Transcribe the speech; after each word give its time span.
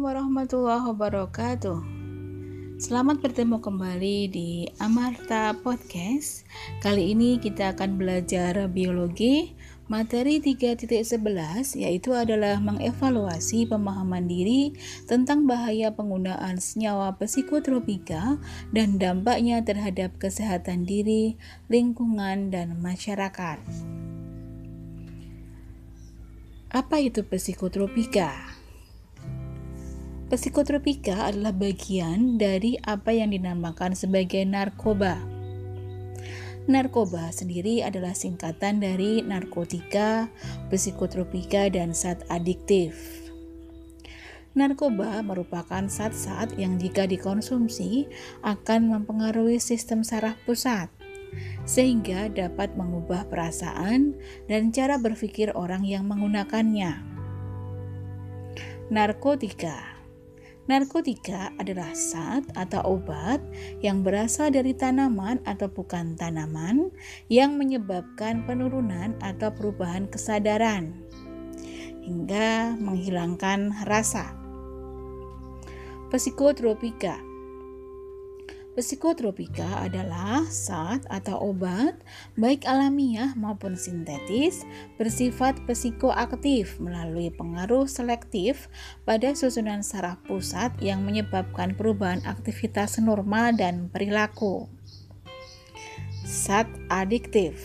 Assalamualaikum 0.00 0.32
warahmatullahi 0.32 0.86
wabarakatuh. 0.96 1.78
Selamat 2.80 3.20
bertemu 3.20 3.60
kembali 3.60 4.16
di 4.32 4.64
Amarta 4.80 5.52
Podcast. 5.60 6.48
Kali 6.80 7.12
ini 7.12 7.36
kita 7.36 7.76
akan 7.76 8.00
belajar 8.00 8.64
biologi 8.72 9.52
materi 9.92 10.40
3.11 10.40 11.84
yaitu 11.84 12.16
adalah 12.16 12.56
mengevaluasi 12.64 13.68
pemahaman 13.68 14.24
diri 14.24 14.72
tentang 15.04 15.44
bahaya 15.44 15.92
penggunaan 15.92 16.56
senyawa 16.56 17.20
psikotropika 17.20 18.40
dan 18.72 18.96
dampaknya 18.96 19.60
terhadap 19.60 20.16
kesehatan 20.16 20.88
diri, 20.88 21.36
lingkungan, 21.68 22.48
dan 22.48 22.72
masyarakat. 22.80 23.60
Apa 26.72 26.96
itu 27.04 27.20
psikotropika? 27.20 28.59
Psikotropika 30.30 31.26
adalah 31.26 31.50
bagian 31.50 32.38
dari 32.38 32.78
apa 32.86 33.10
yang 33.10 33.34
dinamakan 33.34 33.98
sebagai 33.98 34.46
narkoba. 34.46 35.18
Narkoba 36.70 37.34
sendiri 37.34 37.82
adalah 37.82 38.14
singkatan 38.14 38.78
dari 38.78 39.26
narkotika, 39.26 40.30
psikotropika, 40.70 41.66
dan 41.74 41.90
zat 41.90 42.22
adiktif. 42.30 42.94
Narkoba 44.54 45.18
merupakan 45.26 45.90
zat-zat 45.90 46.54
yang 46.54 46.78
jika 46.78 47.10
dikonsumsi 47.10 48.06
akan 48.46 48.86
mempengaruhi 48.86 49.58
sistem 49.58 50.06
saraf 50.06 50.38
pusat, 50.46 50.94
sehingga 51.66 52.30
dapat 52.30 52.78
mengubah 52.78 53.26
perasaan 53.26 54.14
dan 54.46 54.70
cara 54.70 54.94
berpikir 54.94 55.50
orang 55.58 55.82
yang 55.82 56.06
menggunakannya. 56.06 57.02
Narkotika 58.94 59.99
Narkotika 60.70 61.50
adalah 61.58 61.90
zat 61.98 62.46
atau 62.54 62.94
obat 62.94 63.42
yang 63.82 64.06
berasal 64.06 64.54
dari 64.54 64.70
tanaman 64.70 65.42
atau 65.42 65.66
bukan 65.66 66.14
tanaman 66.14 66.94
yang 67.26 67.58
menyebabkan 67.58 68.46
penurunan 68.46 69.18
atau 69.18 69.50
perubahan 69.50 70.06
kesadaran 70.06 70.94
hingga 72.06 72.78
menghilangkan 72.78 73.82
rasa. 73.82 74.30
Psikotropika 76.14 77.18
Psikotropika 78.70 79.82
adalah 79.82 80.46
zat 80.46 81.02
atau 81.10 81.50
obat 81.50 81.98
baik 82.38 82.62
alamiah 82.70 83.34
maupun 83.34 83.74
sintetis 83.74 84.62
bersifat 84.94 85.58
psikoaktif 85.66 86.78
melalui 86.78 87.34
pengaruh 87.34 87.90
selektif 87.90 88.70
pada 89.02 89.34
susunan 89.34 89.82
saraf 89.82 90.22
pusat 90.22 90.70
yang 90.78 91.02
menyebabkan 91.02 91.74
perubahan 91.74 92.22
aktivitas 92.22 93.02
normal 93.02 93.58
dan 93.58 93.90
perilaku. 93.90 94.70
Zat 96.22 96.70
adiktif 96.86 97.58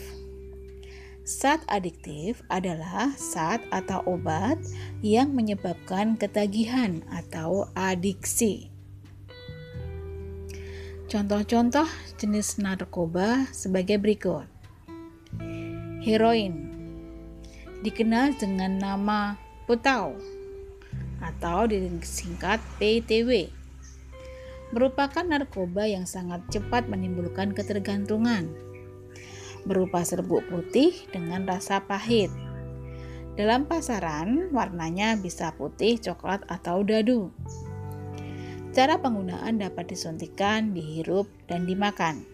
Zat 1.25 1.61
adiktif 1.69 2.41
adalah 2.49 3.13
zat 3.17 3.61
atau 3.73 4.01
obat 4.09 4.57
yang 5.05 5.33
menyebabkan 5.33 6.17
ketagihan 6.17 7.01
atau 7.09 7.69
adiksi. 7.73 8.74
Contoh-contoh 11.15 11.87
jenis 12.19 12.59
narkoba 12.59 13.47
sebagai 13.55 13.95
berikut. 13.95 14.51
Heroin 16.03 16.75
dikenal 17.87 18.35
dengan 18.35 18.75
nama 18.75 19.39
putau 19.63 20.19
atau 21.23 21.71
disingkat 21.71 22.59
PTW 22.83 23.47
merupakan 24.75 25.23
narkoba 25.23 25.87
yang 25.87 26.03
sangat 26.03 26.43
cepat 26.51 26.91
menimbulkan 26.91 27.55
ketergantungan 27.55 28.51
berupa 29.63 30.03
serbuk 30.03 30.43
putih 30.51 30.91
dengan 31.15 31.47
rasa 31.47 31.79
pahit. 31.79 32.27
Dalam 33.39 33.63
pasaran, 33.71 34.51
warnanya 34.51 35.15
bisa 35.15 35.55
putih, 35.55 35.95
coklat, 35.95 36.43
atau 36.51 36.83
dadu. 36.83 37.31
Cara 38.75 38.99
penggunaan 38.99 39.63
dapat 39.63 39.87
disuntikan, 39.87 40.75
dihirup, 40.75 41.31
dan 41.47 41.63
dimakan. 41.63 42.27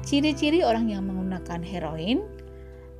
Ciri-ciri 0.00 0.64
orang 0.64 0.88
yang 0.88 1.04
menggunakan 1.04 1.60
heroin, 1.60 2.24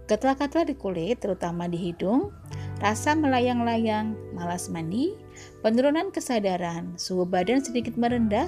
gatal-gatal 0.05 0.69
di 0.69 0.77
kulit, 0.77 1.25
terutama 1.25 1.65
di 1.73 1.81
hidung, 1.81 2.37
rasa 2.85 3.17
melayang-layang, 3.17 4.13
malas 4.37 4.69
mandi, 4.69 5.17
penurunan 5.65 6.13
kesadaran, 6.13 6.93
suhu 7.01 7.25
badan 7.25 7.65
sedikit 7.65 7.97
merendah, 7.97 8.45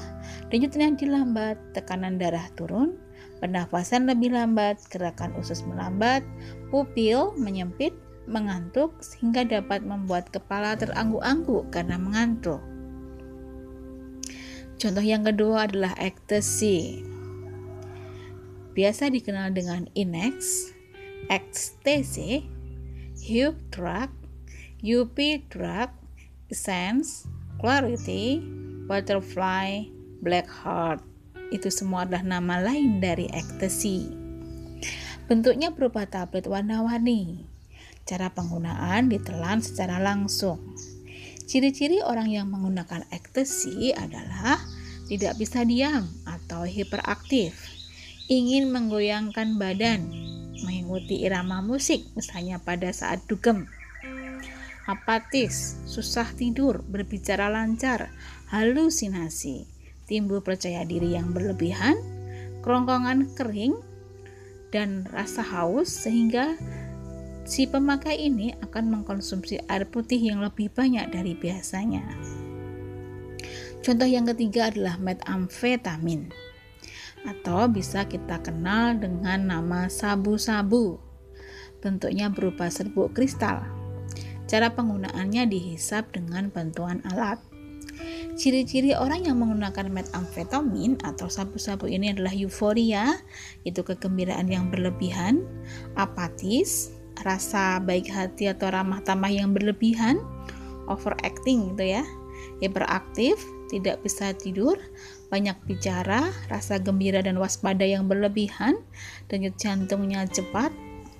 denyut 0.52 0.76
nadi 0.76 1.08
lambat, 1.08 1.56
tekanan 1.72 2.20
darah 2.20 2.52
turun, 2.52 3.00
pernafasan 3.40 4.04
lebih 4.04 4.28
lambat, 4.36 4.76
gerakan 4.92 5.32
usus 5.40 5.64
melambat, 5.64 6.20
pupil 6.68 7.32
menyempit, 7.40 7.96
mengantuk, 8.28 8.92
sehingga 9.00 9.40
dapat 9.48 9.80
membuat 9.88 10.28
kepala 10.28 10.76
terangguk-angguk 10.76 11.72
karena 11.72 11.96
mengantuk. 11.96 12.60
Contoh 14.76 15.00
yang 15.00 15.24
kedua 15.24 15.64
adalah 15.64 15.96
ecstasy. 15.96 17.00
Biasa 18.76 19.08
dikenal 19.08 19.56
dengan 19.56 19.88
Inex, 19.96 20.68
ecstasy, 21.32 22.44
Hugh 23.24 23.56
drug, 23.72 24.12
UP 24.84 25.16
drug, 25.48 25.88
Essence, 26.52 27.24
Clarity, 27.56 28.44
Butterfly, 28.84 29.88
Black 30.20 30.44
Heart. 30.44 31.00
Itu 31.56 31.72
semua 31.72 32.04
adalah 32.04 32.36
nama 32.36 32.60
lain 32.60 33.00
dari 33.00 33.32
ecstasy. 33.32 34.12
Bentuknya 35.24 35.72
berupa 35.72 36.04
tablet 36.04 36.44
warna-warni. 36.44 37.48
Cara 38.04 38.28
penggunaan 38.28 39.08
ditelan 39.08 39.64
secara 39.64 39.98
langsung. 39.98 40.60
Ciri-ciri 41.46 42.02
orang 42.02 42.26
yang 42.26 42.50
menggunakan 42.50 43.06
ecstasy 43.14 43.94
adalah 43.94 44.58
tidak 45.06 45.38
bisa 45.38 45.62
diam 45.62 46.10
atau 46.26 46.66
hiperaktif, 46.66 47.54
ingin 48.26 48.74
menggoyangkan 48.74 49.54
badan, 49.54 50.10
mengikuti 50.66 51.22
irama 51.22 51.62
musik 51.62 52.02
misalnya 52.18 52.58
pada 52.58 52.90
saat 52.90 53.22
dugem, 53.30 53.70
apatis, 54.90 55.78
susah 55.86 56.26
tidur, 56.34 56.82
berbicara 56.82 57.46
lancar, 57.46 58.10
halusinasi, 58.50 59.70
timbul 60.10 60.42
percaya 60.42 60.82
diri 60.82 61.14
yang 61.14 61.30
berlebihan, 61.30 61.94
kerongkongan 62.66 63.38
kering, 63.38 63.78
dan 64.74 65.06
rasa 65.14 65.46
haus 65.46 65.86
sehingga 65.90 66.58
si 67.46 67.70
pemakai 67.70 68.26
ini 68.26 68.52
akan 68.58 68.90
mengkonsumsi 68.90 69.62
air 69.70 69.86
putih 69.86 70.18
yang 70.18 70.42
lebih 70.42 70.66
banyak 70.74 71.06
dari 71.14 71.38
biasanya. 71.38 72.02
Contoh 73.86 74.10
yang 74.10 74.26
ketiga 74.26 74.74
adalah 74.74 74.98
metamfetamin 74.98 76.34
atau 77.22 77.70
bisa 77.70 78.02
kita 78.10 78.42
kenal 78.42 78.98
dengan 78.98 79.46
nama 79.46 79.86
sabu-sabu. 79.86 80.98
Bentuknya 81.78 82.26
berupa 82.26 82.66
serbuk 82.66 83.14
kristal. 83.14 83.62
Cara 84.50 84.74
penggunaannya 84.74 85.46
dihisap 85.46 86.14
dengan 86.18 86.50
bantuan 86.50 86.98
alat. 87.14 87.38
Ciri-ciri 88.36 88.92
orang 88.92 89.24
yang 89.24 89.38
menggunakan 89.38 89.86
metamfetamin 89.88 90.98
atau 91.06 91.30
sabu-sabu 91.30 91.86
ini 91.86 92.10
adalah 92.10 92.34
euforia, 92.34 93.22
itu 93.64 93.80
kegembiraan 93.80 94.50
yang 94.50 94.68
berlebihan, 94.68 95.46
apatis, 95.96 96.95
rasa 97.24 97.80
baik 97.80 98.10
hati 98.10 98.50
atau 98.50 98.68
ramah 98.68 99.00
tamah 99.04 99.32
yang 99.32 99.56
berlebihan, 99.56 100.20
overacting 100.90 101.72
gitu 101.74 102.00
ya, 102.00 102.04
hiperaktif, 102.60 103.40
tidak 103.72 104.02
bisa 104.04 104.30
tidur, 104.36 104.78
banyak 105.28 105.56
bicara, 105.66 106.30
rasa 106.46 106.78
gembira 106.78 107.22
dan 107.22 107.38
waspada 107.40 107.82
yang 107.82 108.06
berlebihan, 108.06 108.78
denyut 109.26 109.58
jantungnya 109.58 110.26
cepat, 110.30 110.70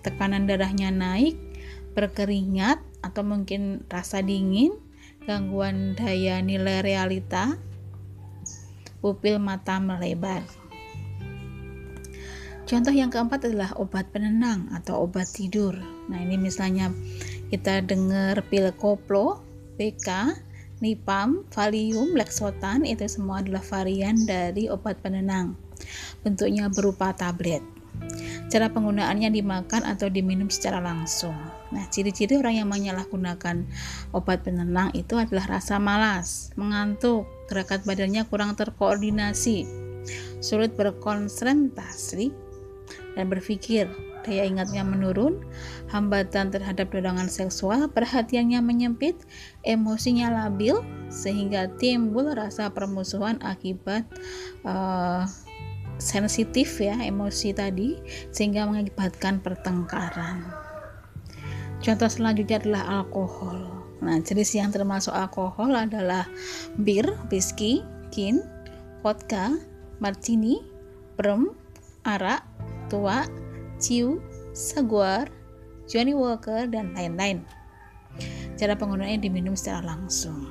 tekanan 0.07 0.47
darahnya 0.47 0.95
naik, 0.95 1.35
berkeringat 1.97 2.79
atau 3.03 3.23
mungkin 3.27 3.83
rasa 3.91 4.23
dingin, 4.23 4.77
gangguan 5.27 5.99
daya 5.99 6.39
nilai 6.39 6.85
realita, 6.85 7.59
pupil 9.03 9.43
mata 9.43 9.83
melebar. 9.83 10.66
Contoh 12.67 12.91
yang 12.91 13.15
keempat 13.15 13.47
adalah 13.47 13.71
obat 13.79 14.11
penenang 14.11 14.67
atau 14.75 15.07
obat 15.07 15.31
tidur. 15.31 15.71
Nah, 16.11 16.19
ini 16.19 16.35
misalnya 16.35 16.91
kita 17.47 17.79
dengar 17.87 18.43
pil 18.51 18.75
koplo, 18.75 19.39
PK, 19.79 20.35
Nipam, 20.83 21.47
Valium, 21.55 22.19
Lexotan 22.19 22.83
itu 22.83 23.07
semua 23.07 23.39
adalah 23.39 23.63
varian 23.63 24.19
dari 24.27 24.67
obat 24.67 24.99
penenang. 24.99 25.55
Bentuknya 26.27 26.67
berupa 26.67 27.15
tablet. 27.15 27.63
Cara 28.51 28.67
penggunaannya 28.67 29.31
dimakan 29.31 29.87
atau 29.87 30.11
diminum 30.11 30.51
secara 30.51 30.83
langsung. 30.83 31.39
Nah, 31.71 31.87
ciri-ciri 31.87 32.35
orang 32.35 32.67
yang 32.67 32.69
menyalahgunakan 32.69 33.63
obat 34.11 34.43
penenang 34.43 34.91
itu 34.93 35.15
adalah 35.15 35.59
rasa 35.59 35.79
malas, 35.79 36.51
mengantuk, 36.59 37.31
gerakan 37.47 37.87
badannya 37.87 38.27
kurang 38.27 38.59
terkoordinasi, 38.59 39.65
sulit 40.43 40.75
berkonsentrasi, 40.75 42.46
dan 43.17 43.33
berpikir, 43.33 43.89
daya 44.23 44.45
ingatnya 44.45 44.85
menurun, 44.85 45.41
hambatan 45.89 46.53
terhadap 46.53 46.93
dorongan 46.93 47.27
seksual, 47.33 47.89
perhatiannya 47.89 48.61
menyempit, 48.61 49.17
emosinya 49.65 50.29
labil, 50.29 50.77
sehingga 51.09 51.73
timbul 51.81 52.37
rasa 52.37 52.69
permusuhan 52.69 53.41
akibat 53.41 54.05
uh, 54.69 55.25
sensitif 55.97 56.77
ya 56.77 56.93
emosi 57.01 57.57
tadi 57.57 57.97
sehingga 58.29 58.69
mengakibatkan 58.69 59.41
pertengkaran. 59.41 60.45
Contoh 61.81 62.09
selanjutnya 62.09 62.61
adalah 62.61 62.85
alkohol. 63.03 63.85
Nah, 64.01 64.21
jenis 64.21 64.53
yang 64.53 64.73
termasuk 64.73 65.13
alkohol 65.13 65.73
adalah 65.73 66.29
bir, 66.77 67.05
whisky, 67.33 67.81
gin, 68.13 68.45
vodka, 69.01 69.57
martini, 70.01 70.61
rum, 71.21 71.53
arak, 72.05 72.45
tua, 72.87 73.29
ciu, 73.79 74.23
saguar, 74.57 75.31
Johnny 75.87 76.17
Walker, 76.17 76.67
dan 76.67 76.97
lain-lain. 76.97 77.45
Cara 78.57 78.75
penggunaannya 78.75 79.21
diminum 79.21 79.53
secara 79.53 79.85
langsung. 79.85 80.49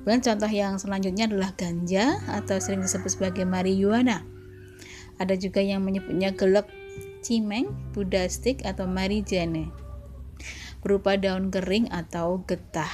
Kemudian 0.00 0.24
contoh 0.24 0.50
yang 0.50 0.80
selanjutnya 0.80 1.28
adalah 1.28 1.52
ganja 1.54 2.18
atau 2.26 2.56
sering 2.56 2.80
disebut 2.80 3.14
sebagai 3.14 3.44
marijuana. 3.44 4.24
Ada 5.20 5.36
juga 5.36 5.60
yang 5.60 5.84
menyebutnya 5.84 6.32
gelek 6.32 6.66
cimeng, 7.20 7.68
budastik 7.92 8.64
atau 8.64 8.88
marijane 8.88 9.68
berupa 10.80 11.16
daun 11.16 11.52
kering 11.52 11.92
atau 11.92 12.42
getah. 12.48 12.90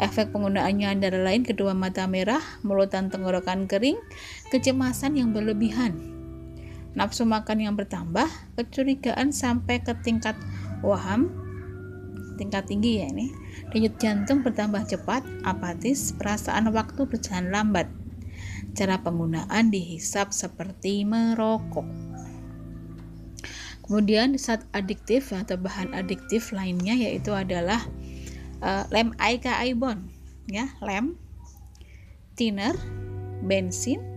Efek 0.00 0.32
penggunaannya 0.32 0.88
antara 0.88 1.20
lain 1.20 1.44
kedua 1.44 1.76
mata 1.76 2.08
merah, 2.08 2.40
mulut 2.64 2.88
dan 2.88 3.12
tenggorokan 3.12 3.68
kering, 3.68 4.00
kecemasan 4.48 5.20
yang 5.20 5.36
berlebihan, 5.36 6.09
nafsu 6.94 7.22
makan 7.22 7.62
yang 7.62 7.74
bertambah, 7.78 8.26
kecurigaan 8.58 9.30
sampai 9.30 9.78
ke 9.82 9.94
tingkat 10.02 10.34
waham, 10.82 11.30
tingkat 12.40 12.66
tinggi 12.66 13.04
ya 13.04 13.06
ini, 13.12 13.30
denyut 13.70 13.94
jantung 14.00 14.40
bertambah 14.40 14.88
cepat, 14.88 15.22
apatis, 15.46 16.16
perasaan 16.16 16.72
waktu 16.72 17.06
berjalan 17.06 17.52
lambat. 17.52 17.86
Cara 18.74 19.02
penggunaan 19.02 19.70
dihisap 19.70 20.32
seperti 20.32 21.04
merokok. 21.04 21.86
Kemudian 23.84 24.38
zat 24.38 24.62
adiktif 24.70 25.34
atau 25.34 25.58
bahan 25.58 25.90
adiktif 25.90 26.54
lainnya 26.54 26.94
yaitu 26.94 27.34
adalah 27.34 27.82
uh, 28.62 28.86
lem 28.94 29.10
bond, 29.74 30.06
ya, 30.46 30.70
lem, 30.78 31.18
thinner, 32.38 32.78
bensin, 33.42 34.09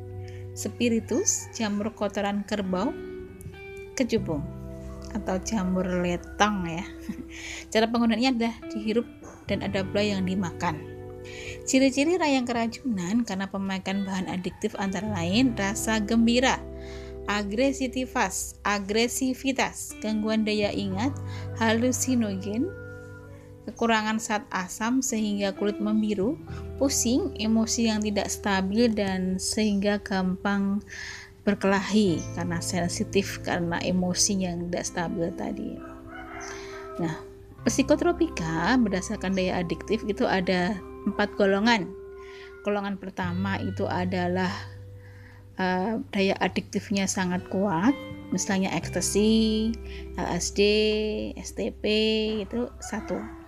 spiritus, 0.54 1.50
jamur 1.54 1.94
kotoran 1.94 2.46
kerbau, 2.46 2.94
kecubung 3.98 4.42
atau 5.14 5.38
jamur 5.46 5.86
letong 6.02 6.66
ya. 6.66 6.86
Cara 7.74 7.86
penggunaannya 7.90 8.30
adalah 8.34 8.56
dihirup 8.74 9.06
dan 9.46 9.62
ada 9.62 9.86
pula 9.86 10.02
yang 10.02 10.26
dimakan. 10.26 10.82
Ciri-ciri 11.64 12.20
rayang 12.20 12.44
keracunan 12.44 13.24
karena 13.24 13.48
pemakaian 13.48 14.04
bahan 14.04 14.28
adiktif 14.28 14.76
antara 14.76 15.08
lain 15.08 15.56
rasa 15.56 16.04
gembira, 16.04 16.60
agresivitas, 17.32 18.60
agresivitas, 18.68 19.96
gangguan 20.04 20.44
daya 20.44 20.76
ingat, 20.76 21.16
halusinogen, 21.56 22.68
kekurangan 23.64 24.20
zat 24.20 24.44
asam 24.52 25.00
sehingga 25.00 25.56
kulit 25.56 25.80
membiru, 25.80 26.36
pusing, 26.84 27.32
emosi 27.40 27.88
yang 27.88 28.04
tidak 28.04 28.28
stabil 28.28 28.92
dan 28.92 29.40
sehingga 29.40 30.04
gampang 30.04 30.84
berkelahi 31.48 32.20
karena 32.36 32.60
sensitif 32.60 33.40
karena 33.40 33.80
emosi 33.80 34.44
yang 34.44 34.68
tidak 34.68 34.84
stabil 34.84 35.32
tadi. 35.40 35.80
Nah, 37.00 37.24
psikotropika 37.64 38.76
berdasarkan 38.76 39.32
daya 39.32 39.64
adiktif 39.64 40.04
itu 40.04 40.28
ada 40.28 40.76
empat 41.08 41.32
golongan. 41.40 41.88
Golongan 42.68 43.00
pertama 43.00 43.56
itu 43.64 43.88
adalah 43.88 44.52
uh, 45.56 46.04
daya 46.12 46.36
adiktifnya 46.44 47.08
sangat 47.08 47.48
kuat, 47.48 47.96
misalnya 48.36 48.76
ekstasi, 48.76 49.72
LSD, 50.20 50.60
STP 51.40 51.84
itu 52.44 52.68
satu. 52.84 53.43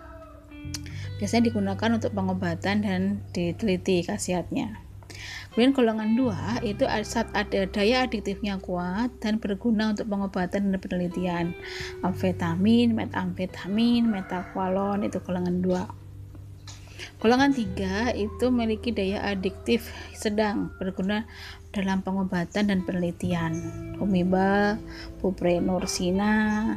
Biasanya 1.16 1.48
digunakan 1.52 1.90
untuk 1.96 2.12
pengobatan 2.12 2.84
dan 2.84 3.02
diteliti 3.32 4.04
khasiatnya. 4.04 4.86
Kemudian 5.56 5.72
golongan 5.72 6.20
dua 6.20 6.60
itu 6.68 6.84
saat 7.08 7.32
ada 7.32 7.64
daya 7.72 8.04
adiktifnya 8.04 8.60
kuat 8.60 9.08
dan 9.24 9.40
berguna 9.40 9.96
untuk 9.96 10.12
pengobatan 10.12 10.76
dan 10.76 10.80
penelitian. 10.84 11.56
Amfetamin, 12.04 12.92
metamfetamin, 12.92 14.04
metaqualon 14.04 15.08
itu 15.08 15.24
golongan 15.24 15.64
dua. 15.64 15.88
Golongan 17.24 17.56
tiga 17.56 18.12
itu 18.12 18.52
memiliki 18.52 18.92
daya 18.92 19.24
adiktif 19.32 19.88
sedang 20.12 20.76
berguna 20.76 21.24
dalam 21.72 22.04
pengobatan 22.04 22.68
dan 22.68 22.84
penelitian. 22.84 23.56
Umiba, 24.04 24.76
buprenursina, 25.24 26.76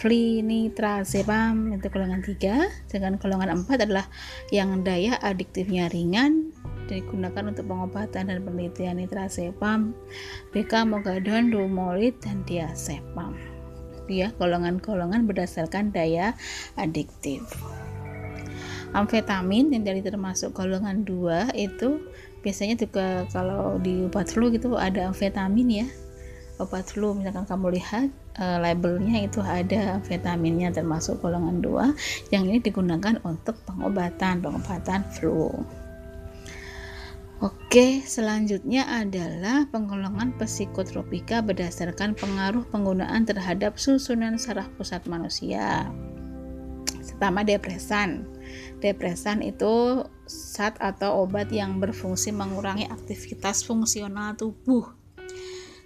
Flinitrasepam 0.00 1.76
itu 1.76 1.92
golongan 1.92 2.24
3 2.24 2.88
dengan 2.88 3.20
golongan 3.20 3.68
4 3.68 3.84
adalah 3.84 4.08
yang 4.48 4.80
daya 4.80 5.20
adiktifnya 5.20 5.92
ringan 5.92 6.56
digunakan 6.88 7.52
untuk 7.52 7.68
pengobatan 7.68 8.32
dan 8.32 8.40
penelitian 8.40 8.96
nitrazepam, 8.96 9.92
bekamogadon, 10.56 11.52
dumolit, 11.52 12.16
dan 12.24 12.40
diazepam. 12.48 13.36
Ya, 14.08 14.32
golongan-golongan 14.40 15.28
berdasarkan 15.28 15.92
daya 15.92 16.32
adiktif. 16.80 17.44
Amfetamin 18.96 19.70
yang 19.70 19.84
dari 19.84 20.00
termasuk 20.00 20.56
golongan 20.56 21.04
2 21.04 21.54
itu 21.54 22.08
biasanya 22.40 22.74
juga 22.80 23.28
kalau 23.30 23.76
di 23.78 24.08
obat 24.08 24.32
flu 24.32 24.48
gitu 24.50 24.74
ada 24.80 25.12
amfetamin 25.12 25.84
ya 25.84 25.86
obat 26.60 26.92
flu 26.92 27.16
misalkan 27.16 27.48
kamu 27.48 27.80
lihat 27.80 28.12
uh, 28.36 28.60
labelnya 28.60 29.24
itu 29.24 29.40
ada 29.40 29.98
vitaminnya 30.04 30.70
termasuk 30.70 31.18
golongan 31.24 31.58
2 31.64 32.32
yang 32.36 32.46
ini 32.46 32.60
digunakan 32.60 33.16
untuk 33.24 33.56
pengobatan 33.64 34.44
pengobatan 34.44 35.02
flu 35.16 35.50
Oke, 37.40 38.04
selanjutnya 38.04 38.84
adalah 38.84 39.64
penggolongan 39.72 40.36
psikotropika 40.36 41.40
berdasarkan 41.40 42.12
pengaruh 42.12 42.68
penggunaan 42.68 43.24
terhadap 43.24 43.80
susunan 43.80 44.36
saraf 44.36 44.68
pusat 44.76 45.08
manusia. 45.08 45.88
Pertama 47.00 47.40
depresan. 47.40 48.28
Depresan 48.84 49.40
itu 49.40 50.04
zat 50.28 50.76
atau 50.84 51.24
obat 51.24 51.48
yang 51.48 51.80
berfungsi 51.80 52.28
mengurangi 52.28 52.84
aktivitas 52.92 53.64
fungsional 53.64 54.36
tubuh 54.36 54.99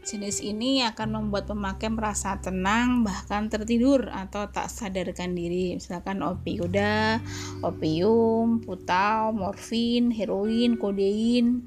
Jenis 0.04 0.44
ini 0.44 0.84
akan 0.84 1.16
membuat 1.16 1.48
pemakai 1.48 1.88
merasa 1.88 2.36
tenang 2.36 3.08
bahkan 3.08 3.48
tertidur 3.48 4.12
atau 4.12 4.52
tak 4.52 4.68
sadarkan 4.68 5.32
diri. 5.32 5.80
Misalkan 5.80 6.20
opioida, 6.20 7.24
opium, 7.64 8.60
putau, 8.60 9.32
morfin, 9.32 10.12
heroin, 10.12 10.76
kodein. 10.76 11.64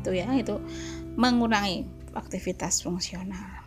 Itu 0.00 0.16
ya, 0.16 0.24
itu 0.32 0.56
mengurangi 1.20 1.84
aktivitas 2.16 2.80
fungsional. 2.80 3.60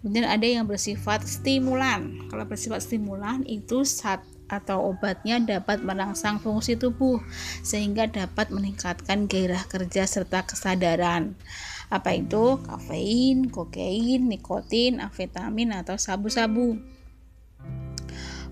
Kemudian 0.00 0.24
ada 0.24 0.48
yang 0.48 0.64
bersifat 0.64 1.28
stimulan. 1.28 2.24
Kalau 2.32 2.48
bersifat 2.48 2.80
stimulan 2.80 3.44
itu 3.44 3.84
saat 3.84 4.24
atau 4.50 4.90
obatnya 4.90 5.38
dapat 5.38 5.84
merangsang 5.84 6.42
fungsi 6.42 6.74
tubuh 6.74 7.22
sehingga 7.62 8.10
dapat 8.10 8.50
meningkatkan 8.50 9.30
gairah 9.30 9.62
kerja 9.70 10.08
serta 10.08 10.42
kesadaran. 10.42 11.38
Apa 11.90 12.14
itu? 12.14 12.62
Kafein, 12.62 13.50
kokain, 13.50 14.30
nikotin, 14.30 15.02
amfetamin 15.02 15.74
atau 15.74 15.98
sabu-sabu. 15.98 16.78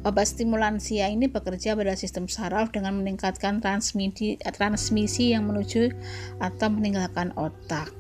Obat 0.07 0.31
stimulansia 0.31 1.11
ini 1.11 1.27
bekerja 1.27 1.75
pada 1.75 1.99
sistem 1.99 2.31
saraf 2.31 2.71
dengan 2.71 2.99
meningkatkan 3.03 3.59
transmisi, 3.59 4.39
transmisi 4.55 5.35
yang 5.35 5.51
menuju 5.51 5.91
atau 6.39 6.71
meninggalkan 6.71 7.35
otak. 7.35 7.91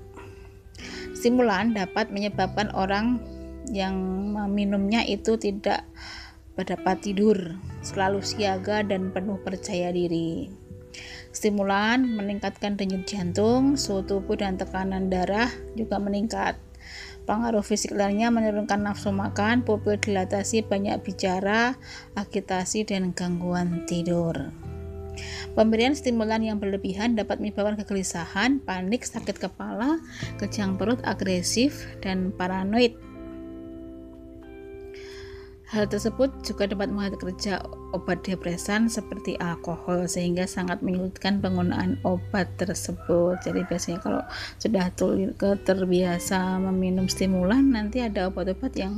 Stimulan 1.14 1.74
dapat 1.74 2.14
menyebabkan 2.14 2.70
orang 2.70 3.18
yang 3.74 3.98
meminumnya 4.34 5.02
itu 5.02 5.34
tidak 5.38 5.82
dapat 6.54 7.02
tidur, 7.02 7.58
selalu 7.82 8.22
siaga 8.22 8.86
dan 8.86 9.10
penuh 9.14 9.38
percaya 9.42 9.90
diri. 9.94 10.50
Stimulan 11.30 12.04
meningkatkan 12.04 12.74
denyut 12.74 13.04
jantung, 13.04 13.76
suhu 13.78 14.02
tubuh 14.02 14.34
dan 14.34 14.56
tekanan 14.56 15.12
darah 15.12 15.52
juga 15.78 16.00
meningkat. 16.00 16.58
Pengaruh 17.28 17.60
fisik 17.60 17.92
lainnya 17.92 18.32
menurunkan 18.32 18.80
nafsu 18.80 19.12
makan, 19.12 19.60
pupil 19.60 20.00
dilatasi, 20.00 20.64
banyak 20.64 21.04
bicara, 21.04 21.76
agitasi, 22.16 22.88
dan 22.88 23.12
gangguan 23.12 23.84
tidur. 23.84 24.48
Pemberian 25.52 25.92
stimulan 25.92 26.40
yang 26.40 26.56
berlebihan 26.62 27.18
dapat 27.18 27.42
menyebabkan 27.42 27.82
kegelisahan, 27.84 28.62
panik, 28.62 29.04
sakit 29.04 29.36
kepala, 29.36 30.00
kejang 30.38 30.80
perut, 30.80 31.02
agresif, 31.04 31.84
dan 32.00 32.30
paranoid. 32.32 32.94
Hal 35.68 35.84
tersebut 35.84 36.32
juga 36.48 36.64
dapat 36.64 36.88
menghambat 36.88 37.20
kerja 37.20 37.60
obat 37.92 38.24
depresan 38.24 38.88
seperti 38.88 39.36
alkohol 39.36 40.08
sehingga 40.08 40.48
sangat 40.48 40.80
menyulitkan 40.80 41.44
penggunaan 41.44 42.00
obat 42.08 42.48
tersebut. 42.56 43.36
Jadi 43.44 43.68
biasanya 43.68 44.00
kalau 44.00 44.24
sudah 44.56 44.88
terbiasa 45.60 46.56
meminum 46.56 47.04
stimulan 47.04 47.68
nanti 47.68 48.00
ada 48.00 48.32
obat-obat 48.32 48.72
yang 48.80 48.96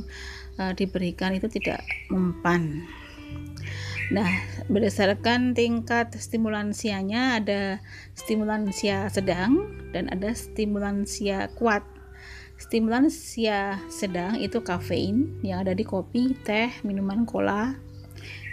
uh, 0.63 0.71
diberikan 0.71 1.35
itu 1.35 1.51
tidak 1.51 1.83
mempan. 2.07 2.87
Nah, 4.11 4.27
berdasarkan 4.67 5.55
tingkat 5.55 6.15
stimulansianya 6.19 7.39
ada 7.39 7.79
stimulansia 8.15 9.07
sedang 9.07 9.71
dan 9.95 10.11
ada 10.11 10.35
stimulansia 10.35 11.47
kuat. 11.55 11.83
Stimulansia 12.61 13.81
sedang 13.89 14.37
itu 14.37 14.61
kafein 14.61 15.41
yang 15.41 15.65
ada 15.65 15.73
di 15.73 15.81
kopi, 15.81 16.37
teh, 16.45 16.69
minuman 16.85 17.25
cola, 17.25 17.73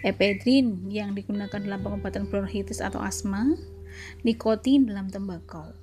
epedrin 0.00 0.88
yang 0.88 1.12
digunakan 1.12 1.60
dalam 1.60 1.84
pengobatan 1.84 2.24
bronkitis 2.24 2.80
atau 2.80 3.04
asma, 3.04 3.52
nikotin 4.24 4.88
dalam 4.88 5.12
tembakau, 5.12 5.76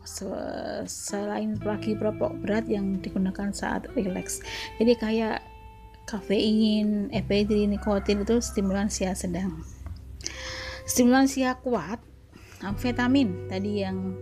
selain 0.90 1.54
lagi 1.62 1.94
perokok 1.94 2.42
berat 2.42 2.66
yang 2.66 2.98
digunakan 2.98 3.54
saat 3.54 3.86
rileks. 3.94 4.42
Jadi 4.82 4.94
kayak 4.98 5.46
kafein, 6.10 7.14
epedrin, 7.14 7.78
nikotin 7.78 8.26
itu 8.26 8.42
stimulansia 8.42 9.14
sedang. 9.14 9.62
Stimulansia 10.90 11.62
kuat, 11.62 12.02
amfetamin 12.66 13.46
tadi 13.54 13.86
yang 13.86 14.18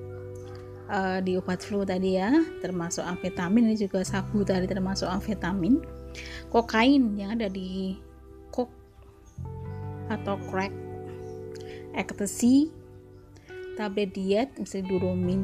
uh, 0.94 1.20
di 1.20 1.34
obat 1.36 1.66
flu 1.66 1.82
tadi 1.82 2.22
ya 2.22 2.30
termasuk 2.62 3.02
amfetamin 3.02 3.74
ini 3.74 3.76
juga 3.76 4.06
sabu 4.06 4.46
tadi 4.46 4.70
termasuk 4.70 5.10
amfetamin. 5.10 5.82
Kokain 6.54 7.18
yang 7.18 7.34
ada 7.34 7.50
di 7.50 7.98
kok 8.54 8.70
atau 10.14 10.38
crack 10.46 10.70
ecstasy 11.98 12.70
tablet 13.74 14.14
diet 14.14 14.54
misalnya 14.62 14.86
duromin 14.94 15.42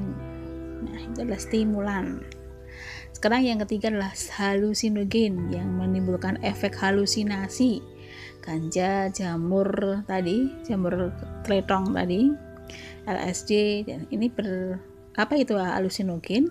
nah 0.86 1.00
itu 1.02 1.26
adalah 1.26 1.42
stimulan. 1.42 2.06
Sekarang 3.12 3.44
yang 3.44 3.60
ketiga 3.66 3.92
adalah 3.92 4.14
halusinogen 4.16 5.52
yang 5.52 5.68
menimbulkan 5.76 6.40
efek 6.40 6.72
halusinasi. 6.78 7.84
Ganja 8.40 9.12
jamur 9.12 9.68
tadi 10.08 10.48
jamur 10.64 11.12
teletong 11.44 11.92
tadi 11.92 12.32
LSD 13.04 13.84
dan 13.84 14.08
ini 14.14 14.32
ber 14.32 14.80
apa 15.20 15.36
itu 15.36 15.60
halusinogen? 15.60 16.48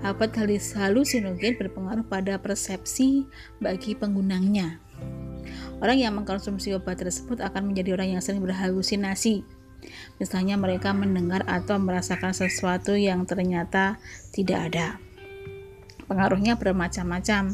Obat 0.00 0.32
halusinogen 0.40 1.60
berpengaruh 1.60 2.08
pada 2.08 2.40
persepsi 2.40 3.28
bagi 3.60 3.92
penggunanya. 3.92 4.80
Orang 5.84 6.00
yang 6.00 6.16
mengkonsumsi 6.16 6.72
obat 6.72 7.04
tersebut 7.04 7.44
akan 7.44 7.70
menjadi 7.70 8.00
orang 8.00 8.16
yang 8.16 8.22
sering 8.24 8.40
berhalusinasi. 8.40 9.44
Misalnya 10.16 10.56
mereka 10.58 10.90
mendengar 10.96 11.44
atau 11.46 11.76
merasakan 11.78 12.34
sesuatu 12.34 12.96
yang 12.96 13.28
ternyata 13.28 14.00
tidak 14.32 14.72
ada. 14.72 14.86
Pengaruhnya 16.08 16.56
bermacam-macam. 16.56 17.52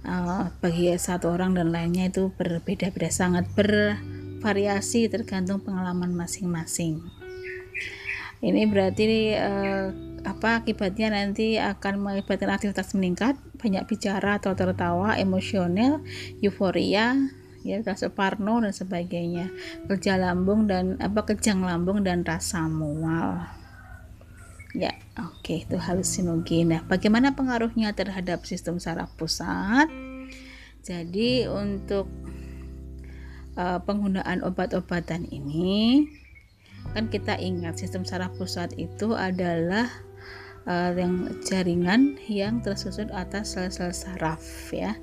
Uh, 0.00 0.48
bagi 0.64 0.96
satu 0.96 1.28
orang 1.28 1.52
dan 1.52 1.76
lainnya 1.76 2.08
itu 2.08 2.32
berbeda-beda 2.32 3.12
sangat 3.12 3.44
bervariasi 3.52 5.12
tergantung 5.12 5.60
pengalaman 5.60 6.16
masing-masing 6.16 7.04
ini 8.40 8.64
berarti 8.64 9.36
uh, 9.36 9.92
apa 10.24 10.64
akibatnya 10.64 11.12
nanti 11.12 11.56
akan 11.56 12.00
mengakibatkan 12.00 12.52
aktivitas 12.52 12.92
meningkat 12.92 13.36
banyak 13.56 13.84
bicara 13.88 14.36
atau 14.40 14.52
tertawa 14.52 15.16
emosional 15.16 16.04
euforia 16.44 17.16
ya 17.60 17.76
rasa 17.84 18.08
parno 18.08 18.64
dan 18.64 18.72
sebagainya. 18.72 19.52
Kerja 19.88 20.16
lambung 20.16 20.64
dan 20.64 20.96
apa 21.00 21.28
kejang 21.28 21.60
lambung 21.60 22.00
dan 22.00 22.24
rasa 22.24 22.64
mual. 22.68 23.44
Ya 24.72 24.94
oke 25.18 25.42
okay, 25.44 25.66
itu 25.66 25.76
halusinogen 25.76 26.70
nah 26.70 26.80
bagaimana 26.86 27.34
pengaruhnya 27.34 27.92
terhadap 27.92 28.46
sistem 28.48 28.80
saraf 28.80 29.12
pusat? 29.18 29.90
Jadi 30.80 31.44
untuk 31.44 32.08
uh, 33.60 33.78
penggunaan 33.84 34.40
obat-obatan 34.40 35.28
ini 35.28 36.08
kan 36.90 37.06
kita 37.06 37.38
ingat 37.38 37.78
sistem 37.78 38.02
saraf 38.02 38.34
pusat 38.34 38.74
itu 38.74 39.14
adalah 39.14 39.86
uh, 40.66 40.90
yang 40.92 41.30
jaringan 41.46 42.18
yang 42.26 42.58
tersusun 42.60 43.08
atas 43.14 43.54
sel-sel 43.54 43.94
saraf 43.94 44.42
ya. 44.74 44.98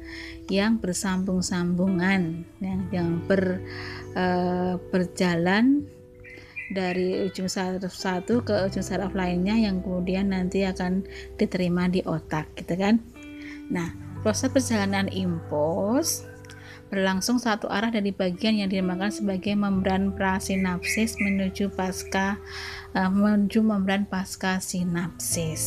Yang 0.51 0.84
bersambung-sambungan 0.84 2.43
yang 2.60 2.81
yang 2.91 3.10
ber 3.24 3.63
uh, 4.15 4.75
berjalan 4.91 5.88
dari 6.67 7.24
ujung 7.24 7.48
saraf 7.48 7.96
satu 7.96 8.43
ke 8.43 8.67
ujung 8.67 8.84
saraf 8.84 9.15
lainnya 9.15 9.55
yang 9.55 9.79
kemudian 9.79 10.36
nanti 10.36 10.67
akan 10.67 11.07
diterima 11.39 11.88
di 11.88 12.03
otak 12.03 12.51
gitu 12.60 12.75
kan. 12.75 13.00
Nah 13.72 13.96
proses 14.19 14.51
perjalanan 14.51 15.07
impuls 15.07 16.26
berlangsung 16.88 17.39
satu 17.39 17.67
arah 17.67 17.91
dari 17.91 18.12
bagian 18.15 18.56
yang 18.63 18.70
dinamakan 18.72 19.12
sebagai 19.12 19.56
membran 19.56 20.12
prasinapsis 20.15 21.20
menuju 21.20 21.67
pasca 21.75 22.39
uh, 22.96 23.10
menuju 23.12 23.60
membran 23.63 24.06
pasca 24.08 24.60
sinapsis. 24.63 25.63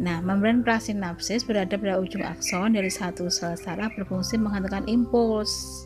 Nah, 0.00 0.24
membran 0.24 0.64
prasinapsis 0.64 1.44
berada 1.44 1.76
pada 1.76 2.00
ujung 2.00 2.24
akson 2.24 2.72
dari 2.72 2.88
satu 2.88 3.28
sel 3.28 3.52
saraf 3.60 3.92
berfungsi 4.00 4.40
menghantarkan 4.40 4.88
impuls. 4.88 5.84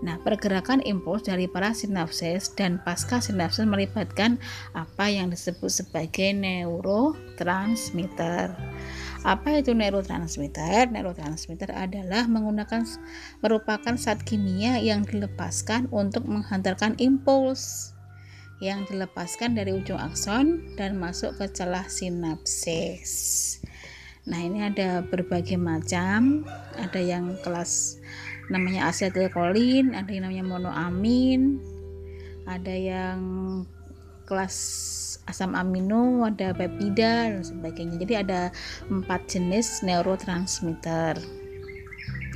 Nah, 0.00 0.16
pergerakan 0.22 0.78
impuls 0.86 1.26
dari 1.26 1.50
para 1.50 1.74
sinapsis 1.76 2.54
dan 2.54 2.78
pasca 2.80 3.20
sinapsis 3.20 3.66
melibatkan 3.68 4.40
apa 4.72 5.10
yang 5.10 5.28
disebut 5.28 5.68
sebagai 5.68 6.32
neurotransmitter. 6.38 8.54
Apa 9.28 9.60
itu 9.60 9.76
neurotransmitter? 9.76 10.88
Neurotransmitter 10.88 11.68
adalah 11.76 12.24
menggunakan 12.24 12.80
merupakan 13.44 13.92
zat 14.00 14.24
kimia 14.24 14.80
yang 14.80 15.04
dilepaskan 15.04 15.92
untuk 15.92 16.24
menghantarkan 16.24 16.96
impuls 16.96 17.92
yang 18.64 18.88
dilepaskan 18.88 19.52
dari 19.52 19.76
ujung 19.76 20.00
akson 20.00 20.64
dan 20.80 20.96
masuk 20.96 21.36
ke 21.36 21.44
celah 21.52 21.84
sinapsis. 21.92 23.12
Nah, 24.24 24.40
ini 24.40 24.64
ada 24.64 25.04
berbagai 25.04 25.60
macam, 25.60 26.48
ada 26.80 26.96
yang 26.96 27.36
kelas 27.44 28.00
namanya 28.48 28.88
asetilkolin, 28.88 29.92
ada 29.92 30.08
yang 30.08 30.24
namanya 30.24 30.44
monoamin, 30.48 31.60
ada 32.48 32.72
yang 32.72 33.20
kelas 34.24 34.56
asam 35.28 35.52
amino, 35.52 36.24
ada 36.24 36.56
peptida 36.56 37.28
dan 37.28 37.44
sebagainya. 37.44 38.00
Jadi 38.00 38.14
ada 38.16 38.40
empat 38.88 39.28
jenis 39.28 39.84
neurotransmitter. 39.84 41.20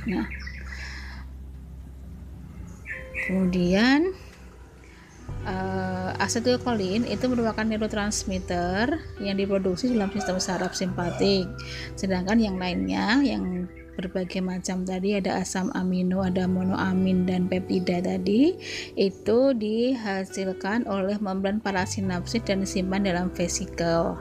Nah, 0.07 0.27
kemudian 3.25 4.13
uh, 5.43 6.11
asetilkolin 6.21 7.09
itu 7.09 7.25
merupakan 7.25 7.65
neurotransmitter 7.65 9.01
yang 9.19 9.35
diproduksi 9.35 9.91
dalam 9.91 10.13
sistem 10.13 10.37
saraf 10.37 10.77
simpatik. 10.77 11.49
Sedangkan 11.97 12.37
yang 12.39 12.61
lainnya 12.61 13.19
yang 13.25 13.67
berbagai 13.95 14.41
macam 14.41 14.83
tadi 14.83 15.17
ada 15.17 15.39
asam 15.41 15.69
amino, 15.77 16.25
ada 16.25 16.49
monoamin 16.49 17.25
dan 17.29 17.45
peptida 17.47 18.01
tadi 18.01 18.57
itu 18.97 19.39
dihasilkan 19.53 20.89
oleh 20.89 21.17
membran 21.21 21.61
parasinapsis 21.61 22.43
dan 22.45 22.65
disimpan 22.65 23.05
dalam 23.05 23.27
vesikel. 23.31 24.17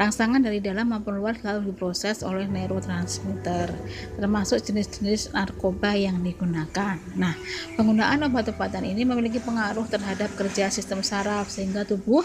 Rangsangan 0.00 0.40
dari 0.40 0.64
dalam 0.64 0.88
maupun 0.88 1.20
luar 1.20 1.36
selalu 1.36 1.72
diproses 1.72 2.24
oleh 2.24 2.48
neurotransmitter, 2.48 3.68
termasuk 4.16 4.64
jenis-jenis 4.64 5.36
narkoba 5.36 5.92
yang 5.92 6.24
digunakan. 6.24 6.96
Nah, 7.20 7.36
penggunaan 7.76 8.24
obat-obatan 8.24 8.88
ini 8.88 9.04
memiliki 9.04 9.36
pengaruh 9.44 9.84
terhadap 9.92 10.32
kerja 10.40 10.72
sistem 10.72 11.04
saraf 11.04 11.52
sehingga 11.52 11.84
tubuh 11.84 12.24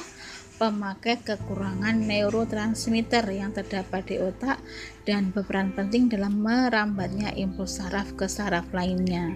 pemakai 0.56 1.20
kekurangan 1.20 2.00
neurotransmitter 2.08 3.28
yang 3.36 3.52
terdapat 3.52 4.08
di 4.08 4.16
otak 4.24 4.64
dan 5.04 5.36
berperan 5.36 5.76
penting 5.76 6.08
dalam 6.08 6.40
merambatnya 6.40 7.36
impuls 7.36 7.80
saraf 7.80 8.16
ke 8.16 8.26
saraf 8.32 8.72
lainnya. 8.72 9.36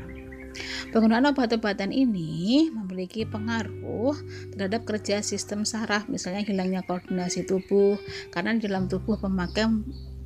Penggunaan 0.90 1.30
obat-obatan 1.30 1.94
ini 1.94 2.68
memiliki 2.74 3.24
pengaruh 3.24 4.18
terhadap 4.56 4.84
kerja 4.84 5.22
sistem 5.22 5.64
saraf, 5.64 6.10
misalnya 6.10 6.42
hilangnya 6.44 6.82
koordinasi 6.84 7.46
tubuh, 7.46 7.96
karena 8.34 8.58
di 8.58 8.66
dalam 8.66 8.90
tubuh 8.90 9.16
pemakai 9.22 9.70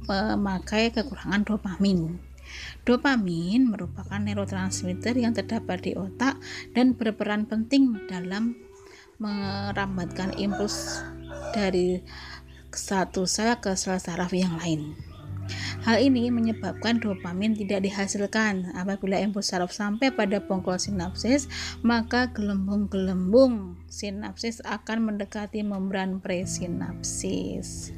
memakai 0.03 0.91
kekurangan 0.91 1.43
dopamin. 1.47 2.19
Dopamin 2.83 3.71
merupakan 3.71 4.19
neurotransmitter 4.19 5.15
yang 5.15 5.31
terdapat 5.31 5.79
di 5.79 5.91
otak 5.95 6.37
dan 6.75 6.93
berperan 6.93 7.47
penting 7.47 8.07
dalam 8.11 8.55
merambatkan 9.21 10.33
impuls 10.37 11.01
dari 11.53 12.01
satu 12.73 13.29
sel 13.29 13.57
ke 13.61 13.77
sel 13.77 14.01
saraf 14.01 14.33
yang 14.33 14.57
lain. 14.57 14.97
Hal 15.83 15.99
ini 15.99 16.31
menyebabkan 16.31 17.03
dopamin 17.03 17.59
tidak 17.59 17.83
dihasilkan. 17.83 18.71
Apabila 18.71 19.19
impuls 19.19 19.51
saraf 19.51 19.75
sampai 19.75 20.15
pada 20.15 20.39
bongkol 20.39 20.79
sinapsis, 20.79 21.51
maka 21.83 22.31
gelembung-gelembung 22.31 23.75
sinapsis 23.91 24.63
akan 24.63 25.11
mendekati 25.11 25.59
membran 25.59 26.23
presinapsis. 26.23 27.91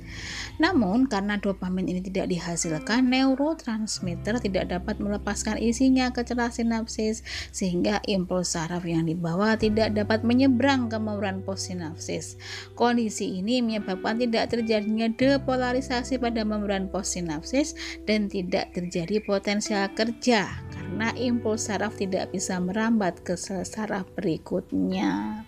Namun, 0.55 1.09
karena 1.11 1.35
dopamin 1.35 1.91
ini 1.91 2.01
tidak 2.03 2.31
dihasilkan, 2.31 3.11
neurotransmitter 3.11 4.39
tidak 4.39 4.71
dapat 4.71 5.01
melepaskan 5.03 5.59
isinya 5.59 6.11
ke 6.15 6.23
celah 6.23 6.51
sinapsis, 6.51 7.21
sehingga 7.51 7.99
impuls 8.07 8.55
saraf 8.55 8.87
yang 8.87 9.09
dibawa 9.09 9.59
tidak 9.59 9.91
dapat 9.91 10.23
menyeberang 10.23 10.87
ke 10.87 10.95
membran 10.95 11.43
postsinapsis. 11.43 12.39
Kondisi 12.77 13.39
ini 13.43 13.59
menyebabkan 13.59 14.21
tidak 14.21 14.53
terjadinya 14.53 15.11
depolarisasi 15.11 16.21
pada 16.21 16.47
membran 16.47 16.87
postsinapsis 16.87 17.75
dan 18.07 18.31
tidak 18.31 18.71
terjadi 18.71 19.19
potensial 19.23 19.91
kerja 19.91 20.47
karena 20.71 21.11
impuls 21.17 21.67
saraf 21.67 21.97
tidak 21.97 22.31
bisa 22.31 22.61
merambat 22.61 23.19
ke 23.25 23.35
sel 23.35 23.65
saraf 23.65 24.07
berikutnya. 24.15 25.43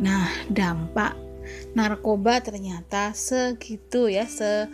Nah, 0.00 0.28
dampak 0.48 1.29
narkoba 1.72 2.42
ternyata 2.42 3.14
segitu 3.14 4.10
ya 4.10 4.26
se, 4.26 4.66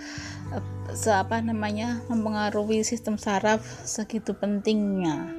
se 0.97 1.11
apa 1.13 1.43
namanya 1.45 2.01
mempengaruhi 2.09 2.81
sistem 2.87 3.21
saraf 3.21 3.61
segitu 3.85 4.33
pentingnya. 4.33 5.33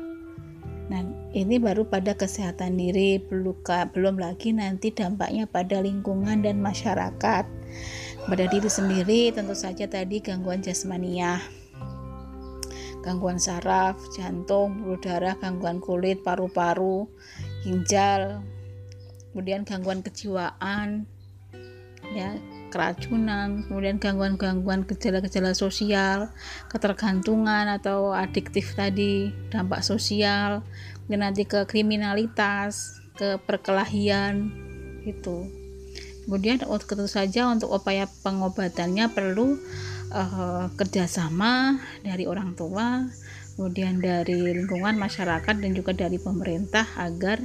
Nah, 0.88 1.03
ini 1.36 1.60
baru 1.60 1.84
pada 1.84 2.15
kesehatan 2.15 2.79
diri, 2.79 3.20
belum 3.20 4.15
lagi 4.15 4.56
nanti 4.56 4.96
dampaknya 4.96 5.44
pada 5.44 5.84
lingkungan 5.84 6.48
dan 6.48 6.63
masyarakat. 6.63 7.44
Pada 8.24 8.46
diri 8.48 8.72
sendiri 8.72 9.36
tentu 9.36 9.51
saja 9.51 9.84
tadi 9.84 10.24
gangguan 10.24 10.63
jasmania, 10.63 11.44
gangguan 13.03 13.36
saraf, 13.36 14.00
jantung, 14.15 14.79
pembuluh 14.79 15.00
darah, 15.03 15.36
gangguan 15.39 15.84
kulit, 15.84 16.24
paru-paru, 16.24 17.08
ginjal, 17.67 18.44
kemudian 19.32 19.67
gangguan 19.67 20.00
kejiwaan, 20.00 21.03
ya 22.16 22.36
keracunan, 22.68 23.64
kemudian 23.68 23.98
gangguan-gangguan 23.98 24.84
gejala-gejala 24.84 25.56
sosial, 25.56 26.32
ketergantungan 26.68 27.72
atau 27.72 28.12
adiktif 28.12 28.76
tadi, 28.76 29.32
dampak 29.48 29.82
sosial, 29.82 30.62
kemudian 31.08 31.24
nanti 31.32 31.48
ke 31.48 31.64
kriminalitas, 31.64 33.00
ke 33.16 33.40
perkelahian, 33.48 34.52
itu 35.08 35.48
kemudian 36.28 36.60
tentu 36.60 37.08
saja 37.08 37.48
untuk 37.48 37.72
upaya 37.72 38.04
pengobatannya 38.22 39.08
perlu 39.16 39.56
uh, 40.12 40.68
kerjasama 40.76 41.80
dari 42.04 42.28
orang 42.28 42.52
tua 42.60 43.08
kemudian 43.56 44.04
dari 44.04 44.54
lingkungan 44.54 45.00
masyarakat 45.00 45.56
dan 45.58 45.72
juga 45.74 45.96
dari 45.96 46.20
pemerintah 46.20 46.86
agar 47.00 47.42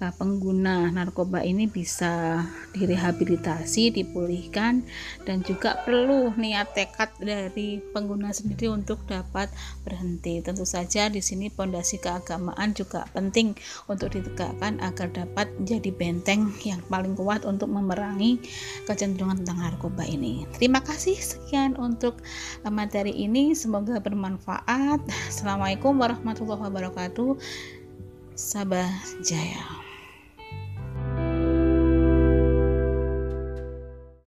uh, 0.00 0.12
pengguna 0.16 0.92
narkoba 0.92 1.40
ini 1.40 1.68
bisa 1.68 2.44
direhabilitasi, 2.76 3.92
dipulihkan 3.94 4.84
dan 5.24 5.40
juga 5.40 5.80
perlu 5.84 6.32
niat 6.36 6.76
tekad 6.76 7.12
dari 7.16 7.80
pengguna 7.80 8.32
sendiri 8.32 8.68
untuk 8.72 9.00
dapat 9.08 9.48
berhenti. 9.86 10.44
Tentu 10.44 10.68
saja 10.68 11.08
di 11.08 11.24
sini 11.24 11.48
pondasi 11.48 11.96
keagamaan 12.00 12.76
juga 12.76 13.08
penting 13.16 13.56
untuk 13.88 14.12
ditegakkan 14.12 14.80
agar 14.84 15.08
dapat 15.12 15.48
menjadi 15.56 15.90
benteng 15.94 16.52
yang 16.64 16.80
paling 16.92 17.16
kuat 17.16 17.48
untuk 17.48 17.72
memerangi 17.72 18.40
kecenderungan 18.84 19.40
tentang 19.44 19.64
narkoba 19.64 20.04
ini. 20.04 20.44
Terima 20.56 20.84
kasih 20.84 21.16
sekian 21.16 21.78
untuk 21.80 22.20
materi 22.68 23.14
ini, 23.16 23.56
semoga 23.56 23.96
bermanfaat. 24.02 25.00
Assalamualaikum 25.32 25.96
warahmatullahi 25.96 26.60
wabarakatuh. 26.68 27.40
Sabah 28.36 28.92
Jaya. 29.24 29.85